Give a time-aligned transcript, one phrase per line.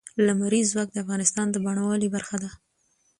[0.25, 2.49] لمریز ځواک د افغانستان د بڼوالۍ برخه ده.